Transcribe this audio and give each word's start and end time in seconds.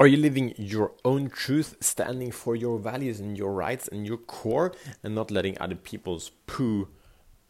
Are 0.00 0.08
you 0.08 0.16
living 0.16 0.54
your 0.56 0.90
own 1.04 1.30
truth, 1.30 1.76
standing 1.78 2.32
for 2.32 2.56
your 2.56 2.80
values 2.80 3.20
and 3.20 3.38
your 3.38 3.52
rights 3.52 3.86
and 3.86 4.04
your 4.04 4.16
core, 4.16 4.72
and 5.04 5.14
not 5.14 5.30
letting 5.30 5.56
other 5.60 5.76
people's 5.76 6.32
poo 6.48 6.88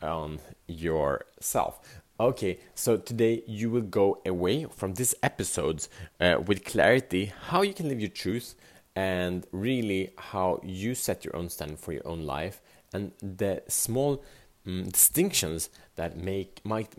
on 0.02 0.40
yourself? 0.66 1.80
Okay, 2.20 2.58
so 2.74 2.98
today 2.98 3.42
you 3.46 3.70
will 3.70 3.80
go 3.80 4.20
away 4.26 4.66
from 4.66 4.92
this 4.92 5.14
episode 5.22 5.86
uh, 6.20 6.36
with 6.46 6.66
clarity 6.66 7.32
how 7.46 7.62
you 7.62 7.72
can 7.72 7.88
live 7.88 7.98
your 7.98 8.10
truth 8.10 8.54
and 8.94 9.46
really 9.50 10.10
how 10.18 10.60
you 10.62 10.94
set 10.94 11.24
your 11.24 11.34
own 11.34 11.48
standard 11.48 11.78
for 11.78 11.92
your 11.92 12.06
own 12.06 12.26
life 12.26 12.60
and 12.92 13.12
the 13.22 13.62
small 13.68 14.22
um, 14.66 14.84
distinctions 14.90 15.70
that 15.96 16.18
make 16.18 16.60
might 16.62 16.94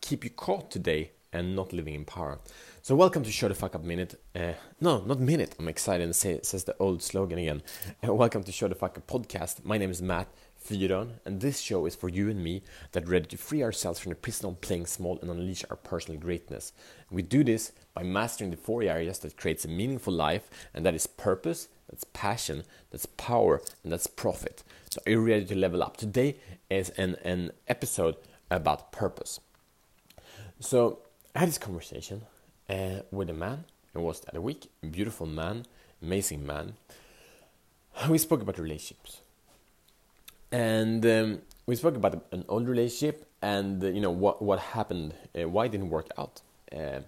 keep 0.00 0.24
you 0.24 0.30
caught 0.30 0.70
today 0.70 1.10
and 1.32 1.54
not 1.54 1.72
living 1.72 1.94
in 1.94 2.04
power. 2.04 2.38
So 2.82 2.94
welcome 2.94 3.22
to 3.24 3.32
Show 3.32 3.48
the 3.48 3.54
Fuck 3.54 3.74
Up 3.74 3.82
Minute. 3.82 4.20
Uh, 4.34 4.52
no, 4.80 5.02
not 5.02 5.20
minute. 5.20 5.54
I'm 5.58 5.68
excited 5.68 6.04
and 6.04 6.14
say, 6.14 6.40
says 6.42 6.64
the 6.64 6.76
old 6.78 7.02
slogan 7.02 7.38
again. 7.38 7.62
Uh, 8.06 8.14
welcome 8.14 8.44
to 8.44 8.52
Show 8.52 8.68
the 8.68 8.74
Fuck 8.74 8.98
Up 8.98 9.06
podcast. 9.06 9.64
My 9.64 9.78
name 9.78 9.90
is 9.90 10.00
Matt 10.00 10.28
Fyron, 10.66 11.18
and 11.24 11.40
this 11.40 11.60
show 11.60 11.86
is 11.86 11.94
for 11.94 12.08
you 12.08 12.28
and 12.28 12.42
me 12.42 12.62
that 12.92 13.08
ready 13.08 13.26
to 13.26 13.36
free 13.36 13.62
ourselves 13.62 14.00
from 14.00 14.10
the 14.10 14.16
prison 14.16 14.48
of 14.48 14.60
playing 14.60 14.86
small 14.86 15.18
and 15.20 15.30
unleash 15.30 15.64
our 15.70 15.76
personal 15.76 16.20
greatness. 16.20 16.72
We 17.10 17.22
do 17.22 17.44
this 17.44 17.72
by 17.94 18.02
mastering 18.02 18.50
the 18.50 18.56
four 18.56 18.82
areas 18.82 19.18
that 19.20 19.36
creates 19.36 19.64
a 19.64 19.68
meaningful 19.68 20.12
life, 20.12 20.50
and 20.74 20.84
that 20.84 20.94
is 20.94 21.06
purpose, 21.06 21.68
that's 21.88 22.04
passion, 22.04 22.64
that's 22.90 23.06
power, 23.06 23.62
and 23.82 23.92
that's 23.92 24.06
profit. 24.06 24.62
So 24.90 25.00
are 25.06 25.10
you 25.10 25.20
ready 25.20 25.44
to 25.44 25.54
level 25.54 25.82
up? 25.82 25.96
Today 25.96 26.36
is 26.68 26.90
an, 26.90 27.16
an 27.24 27.52
episode 27.68 28.16
about 28.50 28.92
purpose. 28.92 29.40
So 30.60 31.00
I 31.36 31.40
had 31.40 31.48
this 31.50 31.58
conversation 31.58 32.22
uh, 32.70 33.00
with 33.10 33.28
a 33.28 33.34
man. 33.34 33.66
It 33.94 33.98
was 33.98 34.22
other 34.26 34.40
week. 34.40 34.70
Beautiful 34.90 35.26
man, 35.26 35.66
amazing 36.00 36.46
man. 36.46 36.76
We 38.08 38.16
spoke 38.16 38.40
about 38.40 38.58
relationships, 38.58 39.20
and 40.50 41.04
um, 41.04 41.42
we 41.66 41.76
spoke 41.76 41.94
about 41.94 42.24
an 42.32 42.46
old 42.48 42.66
relationship 42.66 43.26
and 43.42 43.82
you 43.82 44.00
know 44.00 44.10
what 44.10 44.40
what 44.40 44.60
happened, 44.60 45.12
uh, 45.38 45.46
why 45.46 45.66
it 45.66 45.72
didn't 45.72 45.90
work 45.90 46.08
out. 46.16 46.40
Uh, 46.72 47.00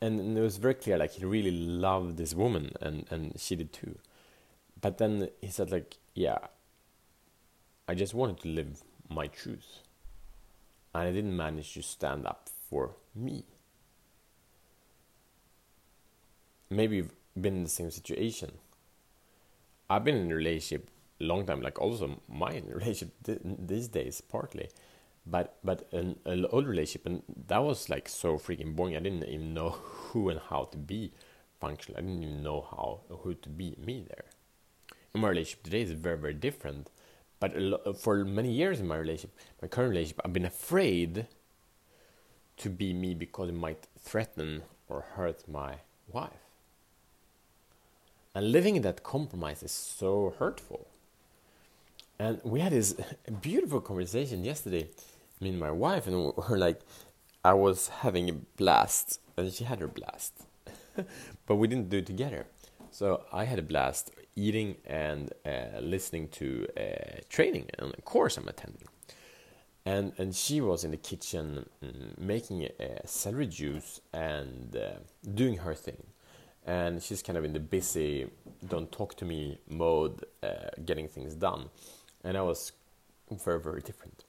and, 0.00 0.18
and 0.18 0.38
it 0.38 0.40
was 0.40 0.56
very 0.56 0.72
clear, 0.72 0.96
like 0.96 1.12
he 1.12 1.24
really 1.26 1.50
loved 1.50 2.16
this 2.16 2.34
woman, 2.34 2.72
and 2.80 3.04
and 3.10 3.38
she 3.38 3.54
did 3.54 3.70
too. 3.70 3.96
But 4.80 4.96
then 4.96 5.28
he 5.42 5.48
said, 5.48 5.70
like, 5.70 5.98
yeah, 6.14 6.38
I 7.86 7.94
just 7.94 8.14
wanted 8.14 8.40
to 8.40 8.48
live 8.48 8.82
my 9.10 9.26
truth, 9.26 9.80
and 10.94 11.02
I 11.02 11.12
didn't 11.12 11.36
manage 11.36 11.74
to 11.74 11.82
stand 11.82 12.26
up 12.26 12.48
for 12.70 12.92
me. 13.14 13.44
Maybe 16.70 16.96
you've 16.96 17.12
been 17.38 17.56
in 17.58 17.64
the 17.64 17.68
same 17.68 17.90
situation. 17.90 18.52
I've 19.88 20.04
been 20.04 20.16
in 20.16 20.32
a 20.32 20.34
relationship 20.34 20.90
a 21.20 21.24
long 21.24 21.44
time, 21.46 21.60
like 21.60 21.78
also 21.80 22.20
my 22.28 22.62
relationship 22.66 23.14
th- 23.24 23.40
these 23.44 23.88
days, 23.88 24.20
partly. 24.20 24.68
But 25.26 25.58
but 25.62 25.88
an, 25.92 26.18
an 26.24 26.46
old 26.46 26.66
relationship, 26.66 27.06
and 27.06 27.22
that 27.48 27.58
was 27.62 27.88
like 27.90 28.08
so 28.08 28.38
freaking 28.38 28.74
boring. 28.74 28.96
I 28.96 29.00
didn't 29.00 29.24
even 29.24 29.52
know 29.54 29.70
who 29.82 30.30
and 30.30 30.40
how 30.48 30.64
to 30.64 30.78
be 30.78 31.12
functional. 31.60 31.98
I 31.98 32.02
didn't 32.02 32.22
even 32.22 32.42
know 32.42 32.62
how 32.70 33.00
who 33.08 33.34
to 33.34 33.48
be 33.48 33.76
me 33.84 34.04
there. 34.08 34.24
And 35.14 35.22
my 35.22 35.28
relationship 35.30 35.64
today 35.64 35.82
is 35.82 35.92
very 35.92 36.18
very 36.18 36.34
different. 36.34 36.90
But 37.40 37.52
for 38.00 38.24
many 38.24 38.52
years 38.52 38.80
in 38.80 38.86
my 38.88 38.96
relationship, 38.96 39.36
my 39.62 39.68
current 39.68 39.90
relationship, 39.90 40.20
I've 40.24 40.32
been 40.32 40.44
afraid 40.44 41.26
to 42.60 42.68
be 42.68 42.92
me 42.92 43.14
because 43.14 43.48
it 43.48 43.54
might 43.54 43.86
threaten 43.98 44.62
or 44.88 45.02
hurt 45.16 45.48
my 45.48 45.76
wife. 46.12 46.44
And 48.34 48.52
living 48.52 48.76
in 48.76 48.82
that 48.82 49.02
compromise 49.02 49.62
is 49.62 49.72
so 49.72 50.34
hurtful. 50.38 50.86
And 52.18 52.40
we 52.44 52.60
had 52.60 52.72
this 52.72 52.94
beautiful 53.40 53.80
conversation 53.80 54.44
yesterday, 54.44 54.88
me 55.40 55.48
and 55.48 55.58
my 55.58 55.70
wife, 55.70 56.06
and 56.06 56.32
we're 56.36 56.58
like, 56.58 56.80
I 57.44 57.54
was 57.54 57.88
having 57.88 58.28
a 58.28 58.34
blast, 58.34 59.20
and 59.36 59.50
she 59.50 59.64
had 59.64 59.80
her 59.80 59.88
blast. 59.88 60.34
but 61.46 61.56
we 61.56 61.66
didn't 61.66 61.88
do 61.88 61.98
it 61.98 62.06
together. 62.06 62.46
So 62.90 63.24
I 63.32 63.44
had 63.44 63.58
a 63.58 63.62
blast 63.62 64.10
eating 64.36 64.76
and 64.84 65.32
uh, 65.46 65.80
listening 65.80 66.28
to 66.28 66.66
uh, 66.76 67.20
training 67.28 67.68
and 67.78 67.94
a 67.96 68.02
course 68.02 68.36
I'm 68.36 68.48
attending 68.48 68.88
and 69.86 70.12
and 70.18 70.34
she 70.34 70.60
was 70.60 70.84
in 70.84 70.90
the 70.90 70.96
kitchen 70.96 71.68
mm, 71.82 72.18
making 72.18 72.68
a 72.78 73.06
celery 73.06 73.46
juice 73.46 74.00
and 74.12 74.76
uh, 74.76 74.98
doing 75.34 75.58
her 75.58 75.74
thing. 75.74 76.02
And 76.66 77.02
she's 77.02 77.22
kind 77.22 77.38
of 77.38 77.44
in 77.44 77.54
the 77.54 77.60
busy 77.60 78.28
don't 78.66 78.92
talk 78.92 79.16
to 79.16 79.24
me 79.24 79.58
mode 79.68 80.24
uh, 80.42 80.70
getting 80.84 81.08
things 81.08 81.34
done. 81.34 81.70
And 82.22 82.36
i 82.36 82.42
was 82.42 82.72
very 83.30 83.60
very 83.60 83.80
different. 83.80 84.24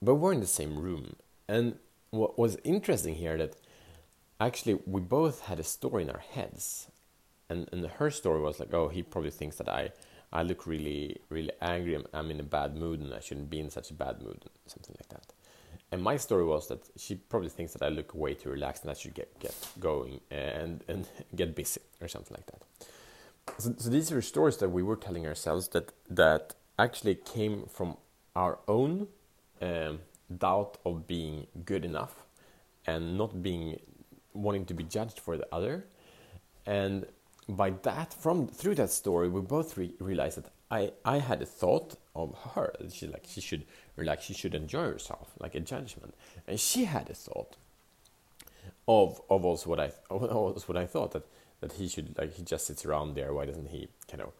But 0.00 0.14
we're 0.14 0.32
in 0.32 0.40
the 0.40 0.46
same 0.46 0.78
room. 0.78 1.16
And 1.46 1.76
what 2.10 2.38
was 2.38 2.56
interesting 2.64 3.16
here 3.16 3.36
that 3.36 3.56
actually 4.40 4.78
we 4.86 5.00
both 5.00 5.42
had 5.42 5.60
a 5.60 5.64
story 5.64 6.04
in 6.04 6.10
our 6.10 6.24
heads. 6.34 6.88
And 7.50 7.68
and 7.72 7.84
her 7.86 8.10
story 8.10 8.40
was 8.40 8.58
like 8.58 8.72
oh 8.72 8.88
he 8.88 9.02
probably 9.02 9.30
thinks 9.30 9.56
that 9.56 9.68
i 9.68 9.90
I 10.32 10.42
look 10.42 10.66
really, 10.66 11.20
really 11.30 11.52
angry. 11.60 11.94
I'm, 11.94 12.06
I'm 12.12 12.30
in 12.30 12.40
a 12.40 12.44
bad 12.44 12.76
mood 12.76 13.00
and 13.00 13.14
I 13.14 13.20
shouldn't 13.20 13.50
be 13.50 13.60
in 13.60 13.70
such 13.70 13.90
a 13.90 13.94
bad 13.94 14.22
mood, 14.22 14.44
something 14.66 14.94
like 14.98 15.08
that. 15.08 15.32
And 15.90 16.02
my 16.02 16.18
story 16.18 16.44
was 16.44 16.68
that 16.68 16.86
she 16.96 17.14
probably 17.14 17.48
thinks 17.48 17.72
that 17.72 17.82
I 17.82 17.88
look 17.88 18.14
way 18.14 18.34
too 18.34 18.50
relaxed 18.50 18.82
and 18.82 18.90
I 18.90 18.94
should 18.94 19.14
get, 19.14 19.38
get 19.40 19.54
going 19.80 20.20
and, 20.30 20.84
and 20.86 21.08
get 21.36 21.54
busy 21.54 21.80
or 22.00 22.08
something 22.08 22.36
like 22.36 22.46
that. 22.46 22.62
So, 23.58 23.74
so 23.78 23.88
these 23.88 24.12
are 24.12 24.20
stories 24.20 24.58
that 24.58 24.68
we 24.68 24.82
were 24.82 24.96
telling 24.96 25.26
ourselves 25.26 25.68
that, 25.68 25.92
that 26.10 26.54
actually 26.78 27.14
came 27.14 27.64
from 27.66 27.96
our 28.36 28.58
own 28.68 29.08
um, 29.62 30.00
doubt 30.36 30.76
of 30.84 31.06
being 31.06 31.46
good 31.64 31.84
enough 31.84 32.24
and 32.86 33.16
not 33.16 33.42
being 33.42 33.80
wanting 34.34 34.66
to 34.66 34.74
be 34.74 34.84
judged 34.84 35.18
for 35.18 35.36
the 35.36 35.48
other 35.52 35.86
and 36.66 37.06
by 37.48 37.70
that, 37.82 38.12
from 38.12 38.46
through 38.46 38.74
that 38.76 38.90
story, 38.90 39.28
we 39.28 39.40
both 39.40 39.76
re- 39.76 39.94
realized 39.98 40.38
that 40.38 40.50
I, 40.70 40.92
I 41.04 41.18
had 41.18 41.40
a 41.40 41.46
thought 41.46 41.96
of 42.14 42.36
her. 42.54 42.74
She 42.92 43.06
like 43.06 43.24
she 43.26 43.40
should 43.40 43.64
relax, 43.96 44.24
she 44.24 44.34
should 44.34 44.54
enjoy 44.54 44.84
herself, 44.84 45.30
like 45.38 45.54
a 45.54 45.60
judgment, 45.60 46.14
and 46.46 46.60
she 46.60 46.84
had 46.84 47.08
a 47.08 47.14
thought 47.14 47.56
of 48.86 49.20
of 49.30 49.44
also 49.44 49.70
what 49.70 49.80
I 49.80 49.92
also 50.10 50.66
what 50.66 50.76
I 50.76 50.86
thought 50.86 51.12
that 51.12 51.26
that 51.60 51.72
he 51.72 51.88
should 51.88 52.16
like 52.18 52.34
he 52.34 52.42
just 52.42 52.66
sits 52.66 52.84
around 52.84 53.14
there. 53.14 53.32
Why 53.32 53.46
doesn't 53.46 53.68
he 53.68 53.88
kind 54.08 54.22
of 54.22 54.32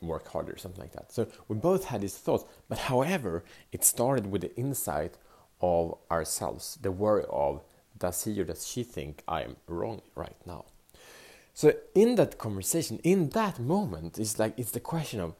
work 0.00 0.28
harder, 0.28 0.52
or 0.52 0.58
something 0.58 0.80
like 0.80 0.92
that? 0.92 1.12
So 1.12 1.28
we 1.46 1.56
both 1.56 1.84
had 1.84 2.00
these 2.00 2.16
thoughts, 2.16 2.44
but 2.68 2.78
however, 2.78 3.44
it 3.72 3.84
started 3.84 4.30
with 4.30 4.42
the 4.42 4.56
insight 4.56 5.14
of 5.60 5.96
ourselves, 6.10 6.78
the 6.80 6.92
worry 6.92 7.24
of 7.30 7.62
does 7.98 8.24
he 8.24 8.40
or 8.40 8.44
does 8.44 8.66
she 8.66 8.82
think 8.82 9.22
I 9.26 9.42
am 9.42 9.56
wrong 9.66 10.02
right 10.14 10.36
now? 10.46 10.66
So 11.58 11.72
in 11.92 12.14
that 12.14 12.38
conversation, 12.38 13.00
in 13.02 13.30
that 13.30 13.58
moment, 13.58 14.16
it's 14.16 14.38
like 14.38 14.56
it's 14.56 14.70
the 14.70 14.78
question 14.78 15.18
of, 15.18 15.34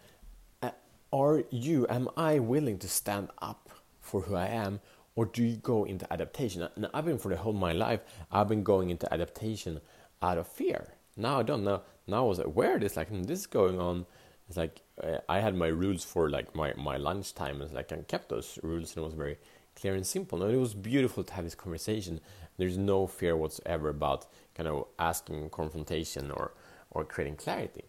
uh, 0.61 0.71
are 1.13 1.45
you, 1.49 1.87
am 1.89 2.09
I 2.17 2.41
willing 2.41 2.79
to 2.81 2.89
stand 2.89 3.29
up 3.41 3.71
for 4.01 4.23
who 4.23 4.35
I 4.35 4.49
am, 4.49 4.81
or 5.15 5.27
do 5.27 5.45
you 5.45 5.59
go 5.59 5.85
into 5.85 6.13
adaptation? 6.13 6.69
And 6.75 6.89
I've 6.93 7.05
been 7.05 7.19
for 7.19 7.29
the 7.29 7.37
whole 7.37 7.55
of 7.55 7.61
my 7.61 7.71
life, 7.71 8.01
I've 8.33 8.49
been 8.49 8.65
going 8.65 8.91
into 8.91 9.07
adaptation 9.15 9.81
out 10.21 10.39
of 10.39 10.49
fear. 10.49 10.95
Now 11.17 11.39
I 11.39 11.45
don't 11.45 11.63
know. 11.63 11.83
Now 12.09 12.25
I 12.25 12.29
was 12.29 12.41
aware 12.41 12.81
this 12.81 12.97
like 12.97 13.11
hmm, 13.11 13.23
this 13.23 13.39
is 13.39 13.47
going 13.47 13.79
on. 13.79 14.05
It's 14.49 14.57
like 14.57 14.83
uh, 15.01 15.19
I 15.29 15.39
had 15.39 15.55
my 15.55 15.69
rules 15.69 16.03
for 16.03 16.29
like 16.29 16.53
my 16.53 16.75
my 16.77 16.97
lunchtime, 16.97 17.63
and 17.63 17.73
like 17.73 17.93
I 17.93 17.99
kept 17.99 18.29
those 18.29 18.59
rules, 18.65 18.97
and 18.97 19.05
it 19.05 19.07
was 19.07 19.15
very 19.15 19.39
clear 19.81 19.95
and 19.95 20.07
simple. 20.07 20.43
And 20.43 20.53
it 20.53 20.59
was 20.59 20.75
beautiful 20.75 21.25
to 21.25 21.33
have 21.35 21.45
this 21.45 21.55
conversation. 21.55 22.21
There's 22.57 22.79
no 22.79 23.07
fear 23.07 23.37
whatsoever 23.37 23.89
about 23.89 24.27
kind 24.55 24.69
of 24.69 24.87
asking 24.99 25.51
confrontation 25.51 26.31
or, 26.31 26.53
or 26.91 27.05
creating 27.05 27.37
clarity. 27.37 27.85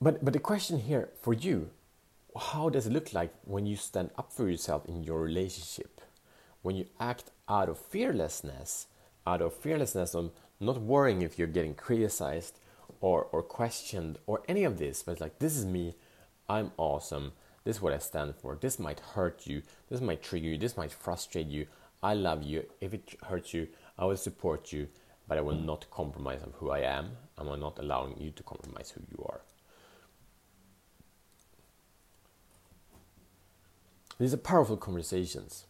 But, 0.00 0.24
but 0.24 0.34
the 0.34 0.38
question 0.38 0.80
here 0.80 1.08
for 1.22 1.32
you 1.32 1.70
how 2.38 2.68
does 2.68 2.86
it 2.86 2.92
look 2.92 3.14
like 3.14 3.32
when 3.44 3.66
you 3.66 3.76
stand 3.76 4.10
up 4.18 4.32
for 4.32 4.48
yourself 4.48 4.84
in 4.86 5.02
your 5.02 5.20
relationship? 5.20 6.00
When 6.62 6.76
you 6.76 6.86
act 7.00 7.30
out 7.48 7.68
of 7.68 7.78
fearlessness, 7.78 8.88
out 9.26 9.40
of 9.40 9.54
fearlessness 9.54 10.14
of 10.14 10.32
not 10.60 10.80
worrying 10.80 11.22
if 11.22 11.38
you're 11.38 11.48
getting 11.48 11.74
criticized 11.74 12.58
or, 13.00 13.24
or 13.32 13.42
questioned 13.42 14.18
or 14.26 14.42
any 14.48 14.64
of 14.64 14.78
this, 14.78 15.02
but 15.02 15.20
like, 15.20 15.38
this 15.38 15.56
is 15.56 15.64
me, 15.64 15.94
I'm 16.48 16.72
awesome, 16.76 17.32
this 17.66 17.78
is 17.78 17.82
what 17.82 17.92
I 17.92 17.98
stand 17.98 18.36
for, 18.36 18.56
this 18.60 18.78
might 18.78 19.00
hurt 19.00 19.44
you, 19.44 19.60
this 19.90 20.00
might 20.00 20.22
trigger 20.22 20.46
you, 20.46 20.56
this 20.56 20.76
might 20.76 20.92
frustrate 20.92 21.48
you, 21.48 21.66
I 22.00 22.14
love 22.14 22.44
you, 22.44 22.64
if 22.80 22.94
it 22.94 23.16
hurts 23.26 23.52
you, 23.52 23.66
I 23.98 24.04
will 24.04 24.16
support 24.16 24.72
you, 24.72 24.86
but 25.26 25.36
I 25.36 25.40
will 25.40 25.56
not 25.56 25.90
compromise 25.90 26.44
on 26.44 26.52
who 26.58 26.70
I 26.70 26.82
am. 26.82 27.16
and 27.36 27.48
I'm 27.48 27.58
not 27.58 27.80
allowing 27.80 28.20
you 28.20 28.30
to 28.30 28.42
compromise 28.44 28.92
who 28.94 29.00
you 29.10 29.26
are. 29.28 29.40
These 34.20 34.32
are 34.32 34.38
powerful 34.38 34.76
conversations. 34.76 35.66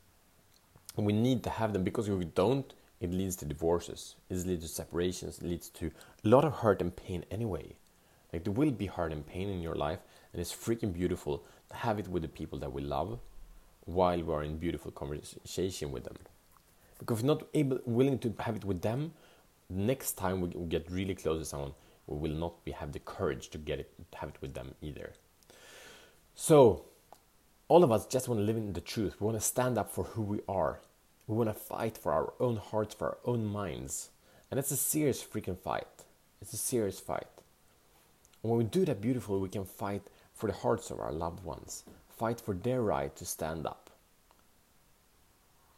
And 0.98 1.06
we 1.06 1.14
need 1.14 1.42
to 1.44 1.50
have 1.50 1.72
them 1.72 1.82
because 1.82 2.08
if 2.08 2.14
we 2.14 2.26
don't, 2.26 2.74
it 3.00 3.10
leads 3.10 3.36
to 3.36 3.46
divorces, 3.46 4.16
it 4.28 4.46
leads 4.46 4.64
to 4.64 4.68
separations, 4.68 5.38
it 5.38 5.46
leads 5.46 5.70
to 5.70 5.90
a 6.24 6.28
lot 6.28 6.44
of 6.44 6.56
hurt 6.56 6.82
and 6.82 6.94
pain 6.94 7.24
anyway. 7.30 7.74
Like 8.32 8.44
there 8.44 8.52
will 8.52 8.70
be 8.70 8.86
hurt 8.86 9.12
and 9.12 9.26
pain 9.26 9.48
in 9.48 9.62
your 9.62 9.74
life, 9.74 10.00
and 10.32 10.42
it's 10.42 10.54
freaking 10.54 10.92
beautiful 10.92 11.42
have 11.72 11.98
it 11.98 12.08
with 12.08 12.22
the 12.22 12.28
people 12.28 12.58
that 12.60 12.72
we 12.72 12.82
love 12.82 13.18
while 13.84 14.20
we're 14.22 14.42
in 14.42 14.58
beautiful 14.58 14.90
conversation 14.90 15.92
with 15.92 16.04
them. 16.04 16.16
Because 16.98 17.18
if 17.18 17.24
we're 17.24 17.34
not 17.34 17.46
able, 17.54 17.78
willing 17.84 18.18
to 18.20 18.34
have 18.40 18.56
it 18.56 18.64
with 18.64 18.82
them, 18.82 19.12
next 19.68 20.12
time 20.12 20.40
we 20.40 20.48
get 20.66 20.90
really 20.90 21.14
close 21.14 21.40
to 21.40 21.44
someone, 21.44 21.72
we 22.06 22.16
will 22.16 22.36
not 22.36 22.64
be, 22.64 22.72
have 22.72 22.92
the 22.92 22.98
courage 23.00 23.48
to 23.50 23.58
get 23.58 23.80
it, 23.80 23.92
have 24.14 24.30
it 24.30 24.36
with 24.40 24.54
them 24.54 24.74
either. 24.80 25.12
So, 26.34 26.84
all 27.68 27.82
of 27.82 27.90
us 27.90 28.06
just 28.06 28.28
want 28.28 28.40
to 28.40 28.44
live 28.44 28.56
in 28.56 28.72
the 28.72 28.80
truth. 28.80 29.16
We 29.20 29.26
want 29.26 29.38
to 29.38 29.44
stand 29.44 29.76
up 29.76 29.90
for 29.90 30.04
who 30.04 30.22
we 30.22 30.40
are. 30.48 30.80
We 31.26 31.36
want 31.36 31.50
to 31.50 31.54
fight 31.54 31.98
for 31.98 32.12
our 32.12 32.32
own 32.38 32.56
hearts, 32.56 32.94
for 32.94 33.08
our 33.08 33.18
own 33.24 33.44
minds. 33.44 34.10
And 34.50 34.60
it's 34.60 34.70
a 34.70 34.76
serious 34.76 35.22
freaking 35.22 35.58
fight. 35.58 35.88
It's 36.40 36.52
a 36.52 36.56
serious 36.56 37.00
fight. 37.00 37.26
And 38.42 38.52
when 38.52 38.58
we 38.58 38.64
do 38.64 38.84
that 38.84 39.00
beautifully, 39.00 39.40
we 39.40 39.48
can 39.48 39.64
fight 39.64 40.02
for 40.36 40.48
the 40.48 40.52
hearts 40.52 40.90
of 40.90 41.00
our 41.00 41.12
loved 41.12 41.42
ones, 41.42 41.84
fight 42.08 42.40
for 42.40 42.54
their 42.54 42.82
right 42.82 43.16
to 43.16 43.24
stand 43.24 43.66
up. 43.66 43.90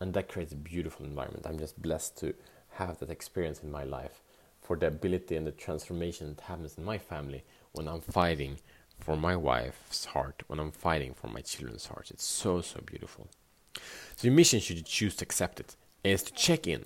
And 0.00 0.12
that 0.14 0.28
creates 0.28 0.52
a 0.52 0.56
beautiful 0.56 1.06
environment. 1.06 1.46
I'm 1.48 1.58
just 1.58 1.80
blessed 1.80 2.18
to 2.18 2.34
have 2.72 2.98
that 2.98 3.10
experience 3.10 3.62
in 3.62 3.70
my 3.70 3.84
life 3.84 4.20
for 4.60 4.76
the 4.76 4.88
ability 4.88 5.36
and 5.36 5.46
the 5.46 5.52
transformation 5.52 6.34
that 6.34 6.42
happens 6.42 6.76
in 6.76 6.84
my 6.84 6.98
family 6.98 7.44
when 7.72 7.88
I'm 7.88 8.00
fighting 8.00 8.58
for 8.98 9.16
my 9.16 9.36
wife's 9.36 10.06
heart, 10.06 10.42
when 10.48 10.58
I'm 10.58 10.72
fighting 10.72 11.14
for 11.14 11.28
my 11.28 11.40
children's 11.40 11.86
hearts. 11.86 12.10
It's 12.10 12.24
so, 12.24 12.60
so 12.60 12.80
beautiful. 12.84 13.28
So, 14.16 14.26
your 14.26 14.34
mission, 14.34 14.58
should 14.58 14.76
you 14.76 14.82
choose 14.82 15.14
to 15.16 15.24
accept 15.24 15.60
it, 15.60 15.76
is 16.02 16.24
to 16.24 16.32
check 16.32 16.66
in. 16.66 16.84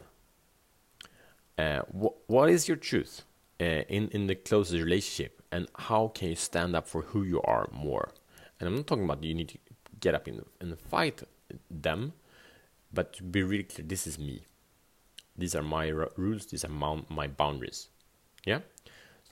Uh, 1.57 1.81
wh- 1.81 2.31
what 2.31 2.51
is 2.51 2.69
your 2.69 2.77
truth 2.77 3.23
uh, 3.61 3.65
in, 3.65 4.09
in 4.09 4.27
the 4.27 4.35
closest 4.35 4.83
relationship, 4.83 5.42
and 5.53 5.69
how 5.77 6.09
can 6.09 6.31
you 6.31 6.35
stand 6.35 6.75
up 6.75 6.89
for 6.89 7.03
who 7.03 7.23
you 7.23 7.41
are 7.43 7.69
more? 7.71 8.09
And 8.59 8.69
I'm 8.69 8.77
not 8.77 8.87
talking 8.87 9.05
about 9.05 9.23
you 9.23 9.35
need 9.35 9.51
to 9.51 9.59
get 10.01 10.15
up 10.15 10.27
in, 10.27 10.43
and 10.61 10.79
fight 10.79 11.23
them, 11.71 12.15
but 12.93 13.13
to 13.15 13.23
be 13.23 13.43
really 13.43 13.65
clear, 13.65 13.87
this 13.87 14.07
is 14.07 14.19
me. 14.19 14.47
These 15.37 15.55
are 15.55 15.63
my 15.63 15.89
rules, 16.17 16.47
these 16.47 16.65
are 16.65 16.69
my, 16.69 17.03
my 17.09 17.27
boundaries. 17.27 17.89
Yeah? 18.45 18.61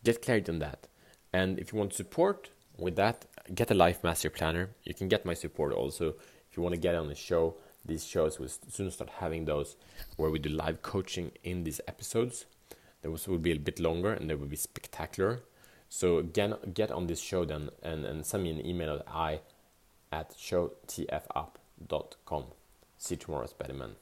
Get 0.05 0.22
clarity 0.22 0.52
on 0.52 0.58
that. 0.61 0.87
And 1.32 1.58
if 1.58 1.72
you 1.72 1.78
want 1.78 1.94
support 1.94 2.50
with 2.78 2.96
that, 2.96 3.26
get 3.55 3.70
a 3.70 3.75
life 3.75 4.05
master 4.05 4.31
planner. 4.31 4.70
You 4.84 4.94
can 4.94 5.08
get 5.08 5.25
my 5.25 5.34
support 5.34 5.72
also 5.72 6.14
if 6.50 6.56
you 6.56 6.62
want 6.62 6.75
to 6.75 6.81
get 6.81 6.94
on 6.94 7.08
the 7.08 7.14
show. 7.14 7.55
These 7.84 8.06
shows 8.06 8.38
will 8.38 8.49
soon 8.49 8.90
start 8.90 9.11
having 9.20 9.46
those 9.46 9.76
where 10.17 10.31
we 10.31 10.38
do 10.38 10.50
live 10.50 10.82
coaching 10.82 11.32
in 11.43 11.64
these 11.64 11.81
episodes. 11.88 12.44
Those 13.02 13.26
will 13.26 13.38
be 13.38 13.52
a 13.52 13.56
bit 13.56 13.81
longer 13.81 14.12
and 14.12 14.28
they 14.28 14.34
will 14.34 14.46
be 14.46 14.56
spectacular. 14.56 15.40
So 15.91 16.19
again, 16.19 16.55
get 16.73 16.93
on 16.93 17.09
this 17.09 17.21
show 17.21 17.45
then 17.45 17.71
and, 17.83 18.07
and 18.07 18.25
send 18.25 18.45
me 18.45 18.51
an 18.51 18.65
email 18.65 18.95
at 18.95 19.03
i 19.09 19.41
at 20.13 20.31
showtfup.com. 20.31 22.45
See 22.97 23.15
you 23.15 23.19
tomorrow, 23.19 23.47
Spider-Man. 23.47 23.97